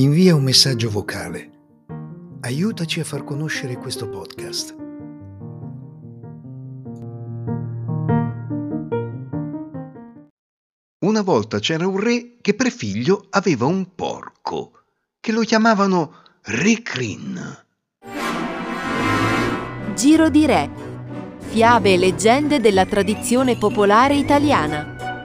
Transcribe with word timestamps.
Invia 0.00 0.34
un 0.34 0.42
messaggio 0.42 0.88
vocale. 0.88 1.50
Aiutaci 2.40 3.00
a 3.00 3.04
far 3.04 3.22
conoscere 3.22 3.76
questo 3.76 4.08
podcast. 4.08 4.74
Una 11.00 11.20
volta 11.20 11.58
c'era 11.58 11.86
un 11.86 12.00
re 12.00 12.36
che 12.40 12.54
per 12.54 12.70
figlio 12.70 13.26
aveva 13.28 13.66
un 13.66 13.94
porco, 13.94 14.84
che 15.20 15.32
lo 15.32 15.42
chiamavano 15.42 16.14
Re 16.44 16.80
Crin. 16.80 17.64
Giro 19.94 20.30
di 20.30 20.46
Re. 20.46 20.70
Fiabe 21.40 21.92
e 21.92 21.98
leggende 21.98 22.58
della 22.58 22.86
tradizione 22.86 23.58
popolare 23.58 24.14
italiana. 24.14 25.18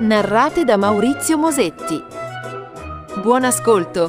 Narrate 0.00 0.64
da 0.64 0.76
Maurizio 0.76 1.38
Mosetti. 1.38 2.19
Buon 3.16 3.44
ascolto. 3.44 4.08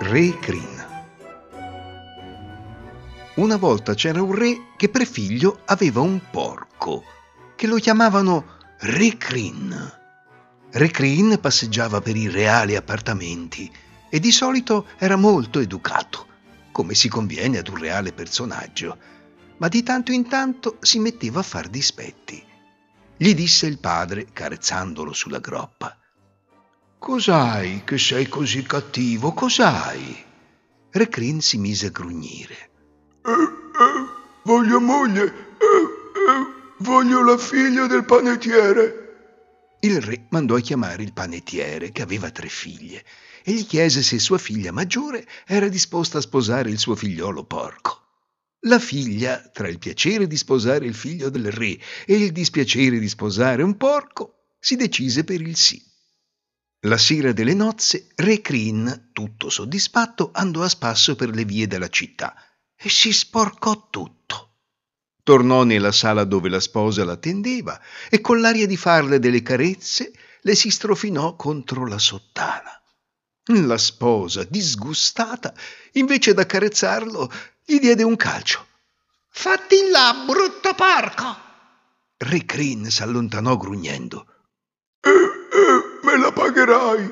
Re 0.00 0.38
Crin. 0.38 0.86
Una 3.36 3.56
volta 3.56 3.94
c'era 3.94 4.22
un 4.22 4.32
re 4.34 4.74
che 4.76 4.90
per 4.90 5.06
figlio 5.06 5.62
aveva 5.64 6.00
un 6.00 6.20
porco, 6.30 7.04
che 7.56 7.66
lo 7.66 7.76
chiamavano 7.76 8.58
Re 8.80 9.16
Crin. 9.16 9.92
Re 10.70 10.90
Crin 10.90 11.38
passeggiava 11.40 12.02
per 12.02 12.16
i 12.16 12.28
reali 12.28 12.76
appartamenti 12.76 13.72
e 14.10 14.20
di 14.20 14.30
solito 14.30 14.88
era 14.98 15.16
molto 15.16 15.60
educato, 15.60 16.26
come 16.70 16.92
si 16.94 17.08
conviene 17.08 17.58
ad 17.58 17.68
un 17.68 17.78
reale 17.78 18.12
personaggio, 18.12 18.98
ma 19.56 19.68
di 19.68 19.82
tanto 19.82 20.12
in 20.12 20.28
tanto 20.28 20.76
si 20.80 20.98
metteva 20.98 21.40
a 21.40 21.44
far 21.44 21.68
dispetti. 21.68 22.44
Gli 23.16 23.34
disse 23.34 23.66
il 23.66 23.78
padre, 23.78 24.26
carezzandolo 24.32 25.14
sulla 25.14 25.40
groppa. 25.40 25.96
Cos'hai 26.98 27.82
che 27.84 27.96
sei 27.98 28.26
così 28.28 28.62
cattivo? 28.64 29.32
Cos'hai? 29.32 30.24
Re 30.90 31.08
Crin 31.08 31.40
si 31.40 31.58
mise 31.58 31.86
a 31.86 31.90
grugnire. 31.90 32.70
Eh, 33.24 33.30
eh, 33.30 34.06
voglio 34.44 34.80
moglie, 34.80 35.24
eh, 35.24 35.26
eh 35.26 36.56
Voglio 36.80 37.24
la 37.24 37.36
figlia 37.36 37.88
del 37.88 38.04
panettiere. 38.04 39.76
Il 39.80 40.00
re 40.00 40.26
mandò 40.30 40.54
a 40.54 40.60
chiamare 40.60 41.02
il 41.02 41.12
panettiere, 41.12 41.90
che 41.90 42.02
aveva 42.02 42.30
tre 42.30 42.48
figlie, 42.48 43.04
e 43.42 43.52
gli 43.52 43.66
chiese 43.66 44.00
se 44.00 44.20
sua 44.20 44.38
figlia 44.38 44.70
maggiore 44.70 45.26
era 45.44 45.66
disposta 45.66 46.18
a 46.18 46.20
sposare 46.20 46.70
il 46.70 46.78
suo 46.78 46.94
figliolo 46.94 47.44
porco. 47.44 48.02
La 48.60 48.78
figlia, 48.78 49.40
tra 49.52 49.66
il 49.68 49.78
piacere 49.78 50.28
di 50.28 50.36
sposare 50.36 50.86
il 50.86 50.94
figlio 50.94 51.30
del 51.30 51.50
re 51.50 51.76
e 52.06 52.14
il 52.14 52.30
dispiacere 52.30 53.00
di 53.00 53.08
sposare 53.08 53.64
un 53.64 53.76
porco, 53.76 54.50
si 54.60 54.76
decise 54.76 55.24
per 55.24 55.40
il 55.40 55.56
sì. 55.56 55.82
La 56.82 56.96
sera 56.96 57.32
delle 57.32 57.54
nozze, 57.54 58.06
Re 58.14 58.40
Crin, 58.40 59.10
tutto 59.12 59.50
soddisfatto, 59.50 60.30
andò 60.32 60.62
a 60.62 60.68
spasso 60.68 61.16
per 61.16 61.30
le 61.30 61.44
vie 61.44 61.66
della 61.66 61.88
città 61.88 62.36
e 62.76 62.88
si 62.88 63.12
sporcò 63.12 63.88
tutto. 63.90 64.52
Tornò 65.24 65.64
nella 65.64 65.90
sala 65.90 66.22
dove 66.22 66.48
la 66.48 66.60
sposa 66.60 67.04
l'attendeva 67.04 67.80
e 68.08 68.20
con 68.20 68.40
l'aria 68.40 68.64
di 68.68 68.76
farle 68.76 69.18
delle 69.18 69.42
carezze 69.42 70.12
le 70.42 70.54
si 70.54 70.70
strofinò 70.70 71.34
contro 71.34 71.84
la 71.84 71.98
sottana. 71.98 72.80
La 73.46 73.76
sposa, 73.76 74.44
disgustata, 74.44 75.52
invece 75.94 76.32
d'accarezzarlo, 76.32 77.28
gli 77.64 77.80
diede 77.80 78.04
un 78.04 78.14
calcio. 78.14 78.64
Fatti 79.28 79.90
là, 79.90 80.14
brutto 80.24 80.72
porco! 80.74 81.36
Re 82.18 82.44
Crin 82.44 82.88
s'allontanò 82.88 83.56
grugnendo. 83.56 84.37
Pagherai! 86.68 87.10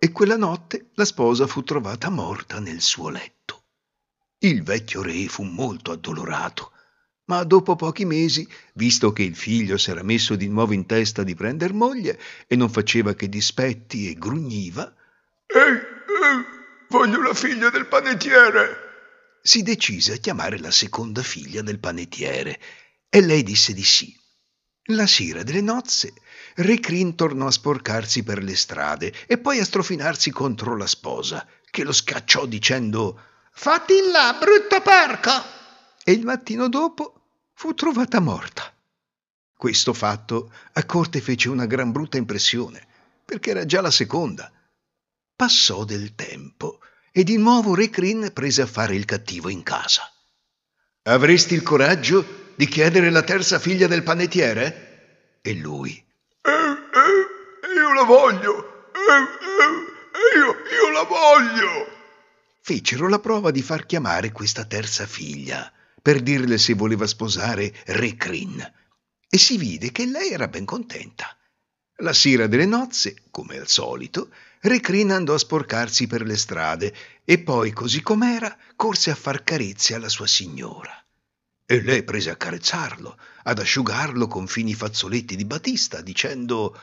E 0.00 0.10
quella 0.10 0.36
notte 0.36 0.90
la 0.94 1.04
sposa 1.04 1.46
fu 1.46 1.62
trovata 1.62 2.10
morta 2.10 2.58
nel 2.58 2.80
suo 2.80 3.08
letto. 3.08 3.62
Il 4.38 4.64
vecchio 4.64 5.02
re 5.02 5.28
fu 5.28 5.44
molto 5.44 5.92
addolorato 5.92 6.72
ma 7.26 7.44
dopo 7.44 7.76
pochi 7.76 8.04
mesi, 8.04 8.48
visto 8.72 9.12
che 9.12 9.22
il 9.22 9.36
figlio 9.36 9.78
s'era 9.78 10.02
messo 10.02 10.34
di 10.34 10.48
nuovo 10.48 10.72
in 10.72 10.84
testa 10.84 11.22
di 11.22 11.36
prender 11.36 11.72
moglie 11.72 12.18
e 12.48 12.56
non 12.56 12.68
faceva 12.68 13.14
che 13.14 13.28
dispetti 13.28 14.10
e 14.10 14.14
grugniva, 14.14 14.92
Ehi, 15.46 15.74
ehi, 15.74 16.44
voglio 16.88 17.22
la 17.22 17.32
figlia 17.32 17.70
del 17.70 17.86
panettiere! 17.86 18.88
Si 19.40 19.62
decise 19.62 20.14
a 20.14 20.16
chiamare 20.16 20.58
la 20.58 20.72
seconda 20.72 21.22
figlia 21.22 21.62
del 21.62 21.78
panettiere 21.78 22.58
e 23.08 23.20
lei 23.20 23.44
disse 23.44 23.72
di 23.72 23.84
sì. 23.84 24.19
La 24.90 25.06
sera 25.06 25.44
delle 25.44 25.60
nozze, 25.60 26.14
Re 26.56 26.80
Crin 26.80 27.14
tornò 27.14 27.46
a 27.46 27.52
sporcarsi 27.52 28.24
per 28.24 28.42
le 28.42 28.56
strade 28.56 29.12
e 29.26 29.38
poi 29.38 29.60
a 29.60 29.64
strofinarsi 29.64 30.30
contro 30.32 30.76
la 30.76 30.86
sposa, 30.86 31.46
che 31.70 31.84
lo 31.84 31.92
scacciò 31.92 32.44
dicendo 32.46 33.20
Fatti 33.52 33.94
là, 34.10 34.36
brutto 34.38 34.80
porco! 34.80 35.30
E 36.02 36.12
il 36.12 36.24
mattino 36.24 36.68
dopo 36.68 37.20
fu 37.52 37.72
trovata 37.74 38.18
morta. 38.18 38.74
Questo 39.56 39.92
fatto 39.92 40.52
a 40.72 40.84
corte 40.84 41.20
fece 41.20 41.48
una 41.48 41.66
gran 41.66 41.92
brutta 41.92 42.16
impressione, 42.16 42.84
perché 43.24 43.50
era 43.50 43.66
già 43.66 43.80
la 43.80 43.92
seconda. 43.92 44.50
Passò 45.36 45.84
del 45.84 46.16
tempo 46.16 46.80
e 47.12 47.22
di 47.22 47.36
nuovo 47.36 47.74
Re 47.74 47.90
Crin 47.90 48.30
prese 48.32 48.62
a 48.62 48.66
fare 48.66 48.96
il 48.96 49.04
cattivo 49.04 49.48
in 49.48 49.62
casa. 49.62 50.10
Avresti 51.02 51.54
il 51.54 51.62
coraggio 51.62 52.39
di 52.60 52.68
chiedere 52.68 53.08
la 53.08 53.22
terza 53.22 53.58
figlia 53.58 53.86
del 53.86 54.02
panettiere? 54.02 55.38
E 55.40 55.54
lui. 55.54 55.92
Eh, 55.92 56.50
eh, 56.50 57.74
io 57.74 57.94
la 57.94 58.02
voglio! 58.02 58.90
Eh, 58.92 59.22
eh, 59.22 60.36
io, 60.36 60.46
io 60.46 60.90
la 60.92 61.04
voglio! 61.04 61.88
Fecero 62.60 63.08
la 63.08 63.18
prova 63.18 63.50
di 63.50 63.62
far 63.62 63.86
chiamare 63.86 64.30
questa 64.30 64.66
terza 64.66 65.06
figlia 65.06 65.72
per 66.02 66.20
dirle 66.20 66.58
se 66.58 66.74
voleva 66.74 67.06
sposare 67.06 67.72
Re 67.86 68.14
Crin 68.16 68.72
e 69.26 69.38
si 69.38 69.56
vide 69.56 69.90
che 69.90 70.04
lei 70.04 70.28
era 70.28 70.46
ben 70.46 70.66
contenta. 70.66 71.34
La 72.02 72.12
sera 72.12 72.46
delle 72.46 72.66
nozze, 72.66 73.22
come 73.30 73.56
al 73.56 73.68
solito, 73.68 74.28
Re 74.60 74.80
Crin 74.80 75.12
andò 75.12 75.32
a 75.32 75.38
sporcarsi 75.38 76.06
per 76.06 76.26
le 76.26 76.36
strade 76.36 76.94
e 77.24 77.38
poi, 77.38 77.72
così 77.72 78.02
com'era, 78.02 78.54
corse 78.76 79.10
a 79.10 79.14
far 79.14 79.44
carezze 79.44 79.94
alla 79.94 80.10
sua 80.10 80.26
signora. 80.26 81.02
E 81.70 81.80
lei 81.82 82.02
prese 82.02 82.30
a 82.30 82.36
carezzarlo, 82.36 83.16
ad 83.44 83.60
asciugarlo 83.60 84.26
con 84.26 84.48
fini 84.48 84.74
fazzoletti 84.74 85.36
di 85.36 85.44
batista, 85.44 86.00
dicendo 86.00 86.76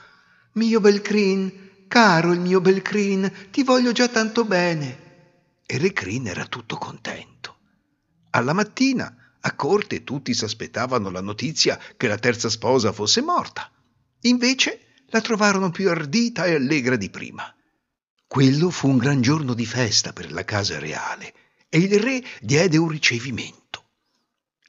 Mio 0.53 0.79
bel 0.79 1.01
Crin, 1.01 1.85
caro 1.89 2.31
il 2.31 2.39
mio 2.39 2.61
bel 2.61 2.81
Crin, 2.81 3.49
ti 3.51 3.63
voglio 3.63 3.91
già 3.91 4.07
tanto 4.07 4.45
bene. 4.45 5.59
E 5.65 5.77
Re 5.77 5.91
Crin 5.91 6.27
era 6.27 6.45
tutto 6.45 6.77
contento. 6.77 7.57
Alla 8.29 8.53
mattina, 8.53 9.13
a 9.41 9.55
corte, 9.55 10.05
tutti 10.05 10.33
s'aspettavano 10.33 11.09
la 11.09 11.19
notizia 11.19 11.77
che 11.97 12.07
la 12.07 12.17
terza 12.17 12.47
sposa 12.47 12.93
fosse 12.93 13.21
morta. 13.21 13.69
Invece 14.21 15.03
la 15.07 15.19
trovarono 15.19 15.69
più 15.69 15.89
ardita 15.89 16.45
e 16.45 16.53
allegra 16.53 16.95
di 16.95 17.09
prima. 17.09 17.53
Quello 18.25 18.69
fu 18.69 18.87
un 18.87 18.97
gran 18.99 19.19
giorno 19.19 19.53
di 19.53 19.65
festa 19.65 20.13
per 20.13 20.31
la 20.31 20.45
casa 20.45 20.79
reale 20.79 21.33
e 21.67 21.79
il 21.79 21.99
re 21.99 22.23
diede 22.39 22.77
un 22.77 22.87
ricevimento. 22.87 23.66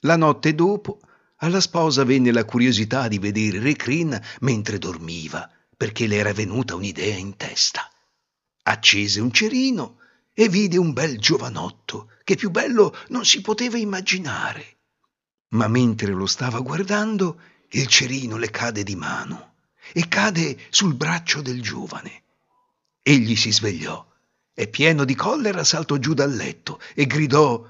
La 0.01 0.15
notte 0.15 0.55
dopo, 0.55 0.99
alla 1.37 1.59
sposa 1.59 2.03
venne 2.03 2.31
la 2.31 2.45
curiosità 2.45 3.07
di 3.07 3.19
vedere 3.19 3.59
Re 3.59 3.75
Crin 3.75 4.19
mentre 4.41 4.77
dormiva, 4.77 5.49
perché 5.75 6.07
le 6.07 6.15
era 6.17 6.33
venuta 6.33 6.75
un'idea 6.75 7.15
in 7.15 7.35
testa. 7.35 7.89
Accese 8.63 9.19
un 9.19 9.31
cerino 9.31 9.97
e 10.33 10.47
vide 10.47 10.77
un 10.77 10.93
bel 10.93 11.17
giovanotto 11.17 12.11
che 12.23 12.35
più 12.35 12.49
bello 12.49 12.95
non 13.09 13.25
si 13.25 13.41
poteva 13.41 13.77
immaginare. 13.77 14.77
Ma 15.49 15.67
mentre 15.67 16.13
lo 16.13 16.27
stava 16.27 16.59
guardando, 16.59 17.39
il 17.69 17.87
cerino 17.87 18.37
le 18.37 18.49
cade 18.51 18.83
di 18.83 18.95
mano 18.95 19.55
e 19.91 20.07
cade 20.07 20.57
sul 20.69 20.93
braccio 20.95 21.41
del 21.41 21.61
giovane. 21.61 22.23
Egli 23.01 23.35
si 23.35 23.51
svegliò 23.51 24.05
e 24.53 24.67
pieno 24.67 25.03
di 25.03 25.15
collera 25.15 25.63
saltò 25.63 25.97
giù 25.97 26.13
dal 26.13 26.33
letto 26.33 26.79
e 26.93 27.05
gridò 27.05 27.65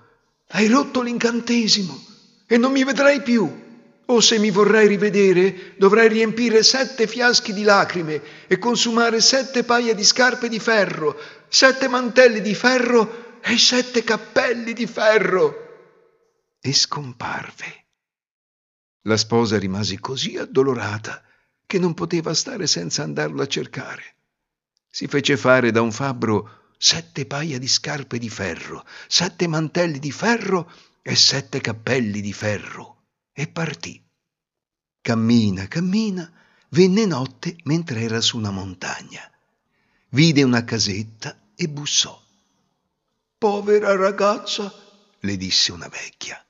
Hai 0.51 0.67
rotto 0.67 1.01
l'incantesimo 1.01 2.08
e 2.51 2.57
non 2.57 2.71
mi 2.71 2.83
vedrai 2.83 3.21
più. 3.21 3.67
O 4.07 4.21
se 4.21 4.39
mi 4.39 4.49
vorrai 4.49 4.87
rivedere, 4.87 5.75
dovrai 5.77 6.07
riempire 6.07 6.63
sette 6.63 7.05
fiaschi 7.05 7.53
di 7.53 7.61
lacrime 7.61 8.47
e 8.47 8.57
consumare 8.57 9.21
sette 9.21 9.63
paia 9.63 9.93
di 9.93 10.03
scarpe 10.03 10.49
di 10.49 10.57
ferro, 10.57 11.15
sette 11.47 11.87
mantelli 11.87 12.41
di 12.41 12.55
ferro 12.55 13.37
e 13.39 13.55
sette 13.59 14.03
cappelli 14.03 14.73
di 14.73 14.87
ferro. 14.87 15.67
E 16.59 16.73
scomparve. 16.73 17.85
La 19.03 19.15
sposa 19.15 19.59
rimase 19.59 19.99
così 19.99 20.37
addolorata 20.37 21.23
che 21.67 21.77
non 21.77 21.93
poteva 21.93 22.33
stare 22.33 22.65
senza 22.65 23.03
andarlo 23.03 23.43
a 23.43 23.47
cercare. 23.47 24.15
Si 24.89 25.05
fece 25.05 25.37
fare 25.37 25.69
da 25.69 25.81
un 25.81 25.91
fabbro 25.91 26.71
sette 26.79 27.27
paia 27.27 27.59
di 27.59 27.67
scarpe 27.67 28.17
di 28.17 28.29
ferro, 28.29 28.83
sette 29.07 29.45
mantelli 29.47 29.99
di 29.99 30.11
ferro 30.11 30.71
e 31.01 31.15
sette 31.15 31.61
cappelli 31.61 32.21
di 32.21 32.33
ferro 32.33 33.03
e 33.33 33.47
partì. 33.47 34.01
Cammina, 35.01 35.67
cammina, 35.67 36.31
venne 36.69 37.05
notte 37.05 37.55
mentre 37.63 38.01
era 38.01 38.21
su 38.21 38.37
una 38.37 38.51
montagna. 38.51 39.29
vide 40.09 40.43
una 40.43 40.63
casetta 40.63 41.39
e 41.55 41.69
bussò. 41.69 42.19
Povera 43.37 43.95
ragazza, 43.95 44.73
le 45.19 45.37
disse 45.37 45.71
una 45.71 45.87
vecchia, 45.87 46.43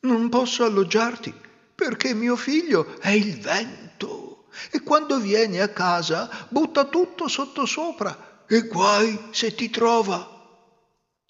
non 0.00 0.28
posso 0.28 0.64
alloggiarti 0.64 1.34
perché 1.74 2.14
mio 2.14 2.36
figlio 2.36 2.98
è 3.00 3.10
il 3.10 3.38
vento 3.40 4.46
e 4.70 4.82
quando 4.82 5.18
viene 5.18 5.60
a 5.60 5.68
casa 5.70 6.46
butta 6.48 6.84
tutto 6.86 7.28
sottosopra 7.28 8.44
e 8.46 8.66
guai 8.66 9.28
se 9.30 9.54
ti 9.54 9.70
trova. 9.70 10.38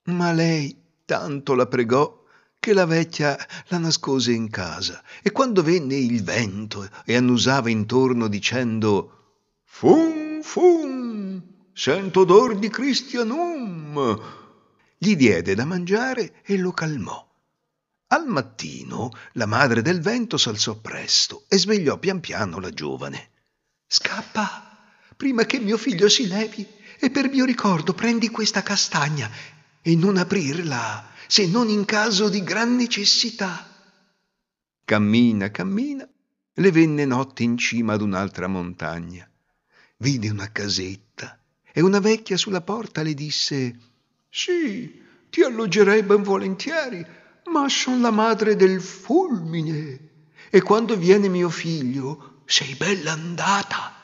Ma 0.04 0.32
lei 0.32 0.76
tanto 1.04 1.54
la 1.54 1.66
pregò 1.66 2.19
che 2.60 2.74
la 2.74 2.84
vecchia 2.84 3.38
la 3.68 3.78
nascose 3.78 4.32
in 4.32 4.50
casa 4.50 5.02
e 5.22 5.32
quando 5.32 5.62
venne 5.62 5.96
il 5.96 6.22
vento 6.22 6.86
e 7.06 7.16
annusava 7.16 7.70
intorno 7.70 8.28
dicendo 8.28 9.16
Fum, 9.64 10.42
fum, 10.42 11.42
sento 11.72 12.20
odor 12.20 12.58
di 12.58 12.68
Cristianum, 12.68 14.22
gli 14.98 15.16
diede 15.16 15.54
da 15.54 15.64
mangiare 15.64 16.42
e 16.44 16.58
lo 16.58 16.72
calmò. 16.72 17.26
Al 18.08 18.26
mattino 18.26 19.10
la 19.34 19.46
madre 19.46 19.80
del 19.80 20.02
vento 20.02 20.36
s'alzò 20.36 20.74
presto 20.74 21.44
e 21.48 21.56
svegliò 21.56 21.96
pian 21.96 22.20
piano 22.20 22.60
la 22.60 22.70
giovane. 22.70 23.30
Scappa, 23.86 24.92
prima 25.16 25.46
che 25.46 25.58
mio 25.58 25.78
figlio 25.78 26.10
si 26.10 26.26
levi, 26.26 26.66
e 26.98 27.10
per 27.10 27.30
mio 27.30 27.46
ricordo 27.46 27.94
prendi 27.94 28.28
questa 28.28 28.62
castagna 28.62 29.30
e 29.80 29.96
non 29.96 30.18
aprirla 30.18 31.09
se 31.30 31.46
non 31.46 31.68
in 31.68 31.84
caso 31.84 32.28
di 32.28 32.42
gran 32.42 32.74
necessità. 32.74 33.64
Cammina, 34.84 35.52
cammina, 35.52 36.04
le 36.54 36.70
venne 36.72 37.04
notte 37.04 37.44
in 37.44 37.56
cima 37.56 37.92
ad 37.92 38.02
un'altra 38.02 38.48
montagna. 38.48 39.30
Vide 39.98 40.28
una 40.28 40.50
casetta 40.50 41.38
e 41.72 41.82
una 41.82 42.00
vecchia 42.00 42.36
sulla 42.36 42.62
porta 42.62 43.02
le 43.02 43.14
disse 43.14 43.78
Sì, 44.28 45.00
ti 45.30 45.42
alloggerei 45.42 46.02
ben 46.02 46.24
volentieri, 46.24 47.06
ma 47.52 47.68
son 47.68 48.00
la 48.00 48.10
madre 48.10 48.56
del 48.56 48.80
fulmine 48.80 50.08
e 50.50 50.60
quando 50.62 50.96
viene 50.96 51.28
mio 51.28 51.48
figlio 51.48 52.42
sei 52.44 52.74
bella 52.74 53.12
andata. 53.12 53.94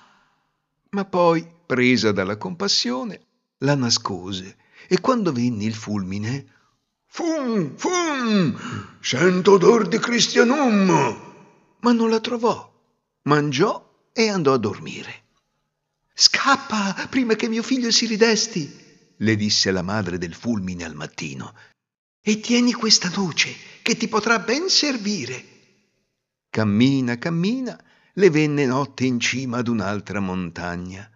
Ma 0.91 1.05
poi, 1.05 1.45
presa 1.67 2.13
dalla 2.13 2.37
compassione, 2.37 3.21
la 3.59 3.75
nascose 3.75 4.57
e 4.87 5.01
quando 5.01 5.33
venne 5.33 5.65
il 5.65 5.75
fulmine 5.75 6.55
Fum, 7.17 7.75
fum, 7.79 8.55
sento 9.01 9.53
odor 9.53 9.89
di 9.89 9.99
Cristianum. 9.99 10.91
Ma 11.81 11.93
non 11.93 12.11
la 12.11 12.21
trovò. 12.21 12.71
Mangiò 13.23 14.11
e 14.13 14.29
andò 14.29 14.53
a 14.53 14.59
dormire. 14.59 15.23
Scappa 16.13 17.07
prima 17.09 17.35
che 17.35 17.49
mio 17.49 17.63
figlio 17.63 17.91
si 17.91 18.05
ridesti, 18.05 18.71
le 19.17 19.35
disse 19.35 19.71
la 19.71 19.81
madre 19.81 20.19
del 20.19 20.35
fulmine 20.35 20.85
al 20.85 20.95
mattino. 20.95 21.55
E 22.21 22.39
tieni 22.41 22.75
questa 22.75 23.11
luce 23.15 23.51
che 23.81 23.97
ti 23.97 24.09
potrà 24.09 24.39
ben 24.39 24.69
servire. 24.69 25.43
Cammina, 26.51 27.17
cammina, 27.17 27.83
le 28.13 28.29
venne 28.29 28.67
notte 28.67 29.07
in 29.07 29.19
cima 29.21 29.57
ad 29.57 29.69
un'altra 29.69 30.21
montagna. 30.21 31.11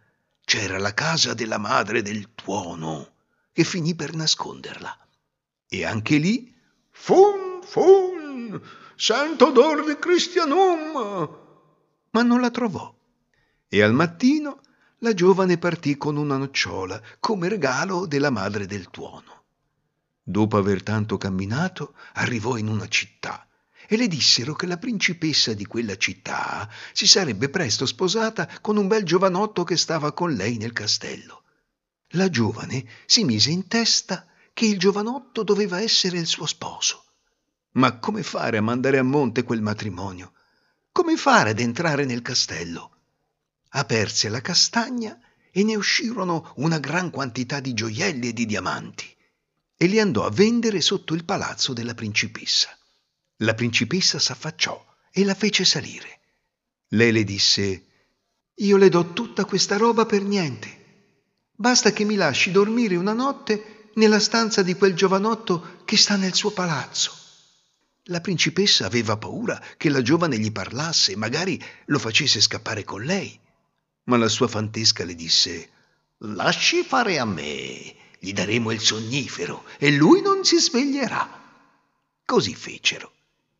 C'era 0.46 0.78
la 0.78 0.94
casa 0.94 1.34
della 1.34 1.58
madre 1.58 2.00
del 2.00 2.30
tuono, 2.34 3.16
che 3.52 3.64
finì 3.64 3.94
per 3.94 4.14
nasconderla. 4.14 4.96
E 5.72 5.84
anche 5.84 6.16
lì, 6.16 6.52
fum, 6.90 7.62
fum, 7.62 8.60
sento 8.96 9.46
odor 9.46 9.84
di 9.84 9.96
Cristianum. 10.00 11.38
Ma 12.10 12.22
non 12.22 12.40
la 12.40 12.50
trovò. 12.50 12.92
E 13.68 13.80
al 13.80 13.92
mattino 13.92 14.62
la 14.98 15.14
giovane 15.14 15.58
partì 15.58 15.96
con 15.96 16.16
una 16.16 16.36
nocciola 16.36 17.00
come 17.20 17.48
regalo 17.48 18.06
della 18.06 18.30
madre 18.30 18.66
del 18.66 18.90
tuono. 18.90 19.44
Dopo 20.24 20.56
aver 20.56 20.82
tanto 20.82 21.16
camminato, 21.16 21.94
arrivò 22.14 22.56
in 22.56 22.66
una 22.66 22.88
città 22.88 23.46
e 23.86 23.96
le 23.96 24.08
dissero 24.08 24.54
che 24.54 24.66
la 24.66 24.76
principessa 24.76 25.54
di 25.54 25.66
quella 25.66 25.96
città 25.96 26.68
si 26.92 27.06
sarebbe 27.06 27.48
presto 27.48 27.86
sposata 27.86 28.48
con 28.60 28.76
un 28.76 28.88
bel 28.88 29.04
giovanotto 29.04 29.62
che 29.62 29.76
stava 29.76 30.10
con 30.10 30.32
lei 30.32 30.56
nel 30.56 30.72
castello. 30.72 31.44
La 32.14 32.28
giovane 32.28 32.84
si 33.06 33.24
mise 33.24 33.50
in 33.50 33.68
testa 33.68 34.26
che 34.60 34.66
il 34.66 34.78
giovanotto 34.78 35.42
doveva 35.42 35.80
essere 35.80 36.18
il 36.18 36.26
suo 36.26 36.44
sposo. 36.44 37.04
Ma 37.76 37.98
come 37.98 38.22
fare 38.22 38.58
a 38.58 38.60
mandare 38.60 38.98
a 38.98 39.02
monte 39.02 39.42
quel 39.42 39.62
matrimonio? 39.62 40.34
Come 40.92 41.16
fare 41.16 41.48
ad 41.48 41.60
entrare 41.60 42.04
nel 42.04 42.20
castello? 42.20 42.90
Aperse 43.70 44.28
la 44.28 44.42
castagna 44.42 45.18
e 45.50 45.64
ne 45.64 45.76
uscirono 45.76 46.52
una 46.56 46.78
gran 46.78 47.08
quantità 47.08 47.58
di 47.58 47.72
gioielli 47.72 48.28
e 48.28 48.32
di 48.34 48.44
diamanti 48.44 49.06
e 49.78 49.86
li 49.86 49.98
andò 49.98 50.26
a 50.26 50.30
vendere 50.30 50.82
sotto 50.82 51.14
il 51.14 51.24
palazzo 51.24 51.72
della 51.72 51.94
principessa. 51.94 52.68
La 53.36 53.54
principessa 53.54 54.18
s'affacciò 54.18 54.78
e 55.10 55.24
la 55.24 55.34
fece 55.34 55.64
salire. 55.64 56.20
Lei 56.88 57.12
le 57.12 57.24
disse 57.24 57.86
Io 58.56 58.76
le 58.76 58.90
do 58.90 59.14
tutta 59.14 59.46
questa 59.46 59.78
roba 59.78 60.04
per 60.04 60.20
niente. 60.20 61.14
Basta 61.52 61.92
che 61.92 62.04
mi 62.04 62.16
lasci 62.16 62.50
dormire 62.50 62.96
una 62.96 63.14
notte 63.14 63.78
nella 63.94 64.20
stanza 64.20 64.62
di 64.62 64.74
quel 64.74 64.94
giovanotto 64.94 65.82
che 65.84 65.96
sta 65.96 66.16
nel 66.16 66.34
suo 66.34 66.50
palazzo. 66.50 67.12
La 68.04 68.20
principessa 68.20 68.86
aveva 68.86 69.16
paura 69.16 69.62
che 69.76 69.88
la 69.88 70.02
giovane 70.02 70.38
gli 70.38 70.50
parlasse 70.52 71.12
e 71.12 71.16
magari 71.16 71.62
lo 71.86 71.98
facesse 71.98 72.40
scappare 72.40 72.84
con 72.84 73.02
lei. 73.02 73.38
Ma 74.04 74.16
la 74.16 74.28
sua 74.28 74.48
fantesca 74.48 75.04
le 75.04 75.14
disse 75.14 75.70
Lasci 76.18 76.82
fare 76.82 77.18
a 77.18 77.24
me, 77.24 77.94
gli 78.18 78.32
daremo 78.32 78.70
il 78.70 78.80
sonnifero 78.80 79.64
e 79.78 79.90
lui 79.92 80.20
non 80.22 80.44
si 80.44 80.58
sveglierà. 80.58 81.38
Così 82.24 82.54
fecero. 82.54 83.12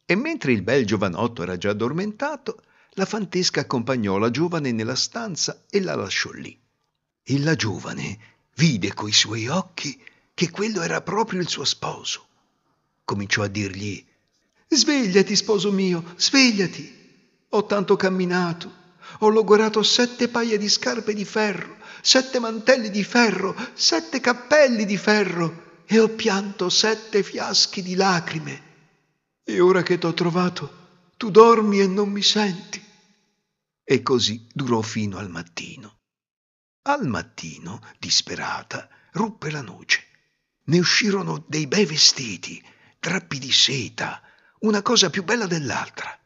E 0.04 0.14
mentre 0.16 0.52
il 0.52 0.62
bel 0.62 0.84
giovanotto 0.84 1.42
era 1.42 1.56
già 1.56 1.70
addormentato, 1.70 2.62
la 2.94 3.04
fantesca 3.04 3.60
accompagnò 3.60 4.18
la 4.18 4.30
giovane 4.30 4.72
nella 4.72 4.96
stanza 4.96 5.64
e 5.70 5.80
la 5.80 5.94
lasciò 5.94 6.32
lì. 6.32 6.58
E 7.22 7.38
la 7.38 7.54
giovane 7.54 8.18
vide 8.56 8.92
coi 8.92 9.12
suoi 9.12 9.46
occhi 9.46 10.02
che 10.40 10.48
quello 10.48 10.80
era 10.80 11.02
proprio 11.02 11.38
il 11.38 11.50
suo 11.50 11.64
sposo. 11.64 12.26
Cominciò 13.04 13.42
a 13.42 13.46
dirgli 13.46 14.02
Svegliati, 14.68 15.36
sposo 15.36 15.70
mio, 15.70 16.14
svegliati. 16.16 17.44
Ho 17.50 17.66
tanto 17.66 17.94
camminato, 17.96 18.72
ho 19.18 19.28
logorato 19.28 19.82
sette 19.82 20.28
paia 20.28 20.56
di 20.56 20.66
scarpe 20.66 21.12
di 21.12 21.26
ferro, 21.26 21.76
sette 22.00 22.38
mantelli 22.38 22.88
di 22.88 23.04
ferro, 23.04 23.54
sette 23.74 24.20
cappelli 24.20 24.86
di 24.86 24.96
ferro 24.96 25.82
e 25.84 25.98
ho 26.00 26.08
pianto 26.08 26.70
sette 26.70 27.22
fiaschi 27.22 27.82
di 27.82 27.94
lacrime. 27.94 28.62
E 29.44 29.60
ora 29.60 29.82
che 29.82 29.98
t'ho 29.98 30.14
trovato, 30.14 31.10
tu 31.18 31.30
dormi 31.30 31.80
e 31.80 31.86
non 31.86 32.08
mi 32.08 32.22
senti. 32.22 32.82
E 33.84 34.02
così 34.02 34.46
durò 34.50 34.80
fino 34.80 35.18
al 35.18 35.28
mattino. 35.28 35.98
Al 36.84 37.06
mattino, 37.06 37.82
disperata, 37.98 38.88
ruppe 39.12 39.50
la 39.50 39.60
noce. 39.60 40.08
Ne 40.70 40.78
uscirono 40.78 41.44
dei 41.48 41.66
bei 41.66 41.84
vestiti, 41.84 42.62
drappi 43.00 43.40
di 43.40 43.50
seta, 43.50 44.22
una 44.60 44.82
cosa 44.82 45.10
più 45.10 45.24
bella 45.24 45.46
dell'altra. 45.46 46.16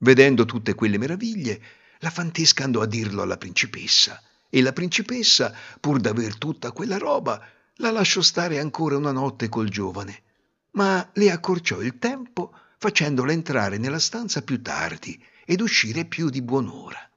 Vedendo 0.00 0.44
tutte 0.44 0.74
quelle 0.74 0.98
meraviglie, 0.98 1.62
la 2.00 2.10
fantesca 2.10 2.64
andò 2.64 2.82
a 2.82 2.86
dirlo 2.86 3.22
alla 3.22 3.38
principessa 3.38 4.22
e 4.50 4.60
la 4.60 4.74
principessa, 4.74 5.56
pur 5.80 5.98
d'aver 5.98 6.36
tutta 6.36 6.72
quella 6.72 6.98
roba, 6.98 7.42
la 7.76 7.90
lasciò 7.90 8.20
stare 8.20 8.58
ancora 8.58 8.98
una 8.98 9.12
notte 9.12 9.48
col 9.48 9.70
giovane, 9.70 10.24
ma 10.72 11.08
le 11.14 11.30
accorciò 11.30 11.80
il 11.80 11.98
tempo 11.98 12.54
facendola 12.76 13.32
entrare 13.32 13.78
nella 13.78 13.98
stanza 13.98 14.42
più 14.42 14.60
tardi 14.60 15.18
ed 15.46 15.62
uscire 15.62 16.04
più 16.04 16.28
di 16.28 16.42
buon'ora. 16.42 17.10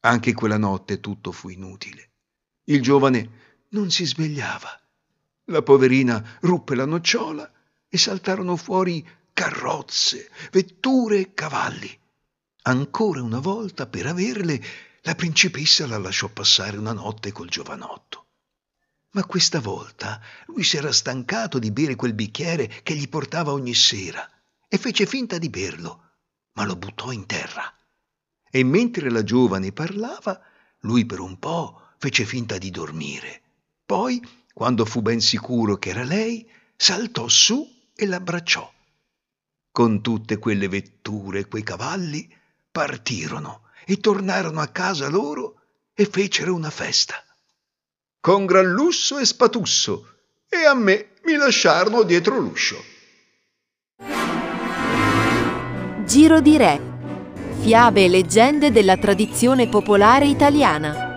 Anche 0.00 0.34
quella 0.34 0.58
notte 0.58 1.00
tutto 1.00 1.32
fu 1.32 1.48
inutile. 1.48 2.10
Il 2.64 2.82
giovane 2.82 3.30
non 3.70 3.90
si 3.90 4.04
svegliava. 4.04 4.82
La 5.50 5.62
poverina 5.62 6.36
ruppe 6.40 6.74
la 6.74 6.84
nocciola 6.84 7.50
e 7.88 7.96
saltarono 7.96 8.54
fuori 8.56 9.06
carrozze, 9.32 10.30
vetture 10.50 11.20
e 11.20 11.34
cavalli. 11.34 11.98
Ancora 12.62 13.22
una 13.22 13.38
volta, 13.38 13.86
per 13.86 14.06
averle, 14.06 14.62
la 15.02 15.14
principessa 15.14 15.86
la 15.86 15.96
lasciò 15.96 16.28
passare 16.28 16.76
una 16.76 16.92
notte 16.92 17.32
col 17.32 17.48
giovanotto. 17.48 18.26
Ma 19.12 19.24
questa 19.24 19.58
volta 19.60 20.20
lui 20.48 20.64
si 20.64 20.76
era 20.76 20.92
stancato 20.92 21.58
di 21.58 21.70
bere 21.70 21.96
quel 21.96 22.12
bicchiere 22.12 22.66
che 22.82 22.94
gli 22.94 23.08
portava 23.08 23.52
ogni 23.52 23.74
sera 23.74 24.30
e 24.68 24.76
fece 24.76 25.06
finta 25.06 25.38
di 25.38 25.48
berlo, 25.48 26.10
ma 26.52 26.66
lo 26.66 26.76
buttò 26.76 27.10
in 27.10 27.24
terra. 27.24 27.74
E 28.50 28.64
mentre 28.64 29.08
la 29.08 29.24
giovane 29.24 29.72
parlava, 29.72 30.38
lui 30.80 31.06
per 31.06 31.20
un 31.20 31.38
po' 31.38 31.92
fece 31.96 32.26
finta 32.26 32.58
di 32.58 32.70
dormire. 32.70 33.40
Poi, 33.86 34.20
quando 34.58 34.84
fu 34.84 35.02
ben 35.02 35.20
sicuro 35.20 35.76
che 35.76 35.90
era 35.90 36.02
lei, 36.02 36.44
saltò 36.74 37.28
su 37.28 37.64
e 37.94 38.06
l'abbracciò. 38.06 38.68
Con 39.70 40.02
tutte 40.02 40.38
quelle 40.38 40.66
vetture 40.66 41.38
e 41.38 41.46
quei 41.46 41.62
cavalli 41.62 42.28
partirono 42.68 43.68
e 43.86 43.98
tornarono 43.98 44.60
a 44.60 44.66
casa 44.66 45.08
loro 45.08 45.60
e 45.94 46.06
fecero 46.06 46.56
una 46.56 46.70
festa. 46.70 47.24
con 48.18 48.46
gran 48.46 48.66
lusso 48.66 49.18
e 49.18 49.24
spatusso, 49.24 50.08
e 50.48 50.64
a 50.64 50.74
me 50.74 51.10
mi 51.22 51.34
lasciarono 51.36 52.02
dietro 52.02 52.40
l'uscio. 52.40 52.82
Giro 56.04 56.40
di 56.40 56.56
Re. 56.56 56.80
Fiabe 57.60 58.06
e 58.06 58.08
leggende 58.08 58.72
della 58.72 58.96
tradizione 58.96 59.68
popolare 59.68 60.26
italiana. 60.26 61.07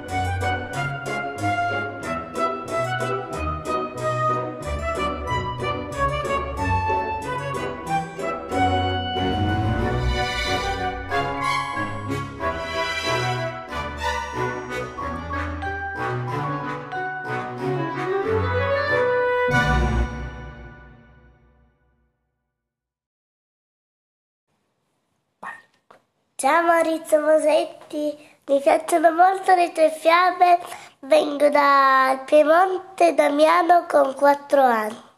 Ciao 26.42 26.64
Maurizio 26.64 27.22
Mosetti, 27.22 28.18
mi 28.48 28.60
piacciono 28.60 29.12
molto 29.12 29.54
le 29.54 29.72
tue 29.74 29.92
fiabe, 29.92 30.58
vengo 31.02 31.50
dal 31.50 32.24
Piemonte 32.24 33.14
Damiano 33.14 33.86
con 33.88 34.16
quattro 34.16 34.64
anni. 34.64 35.11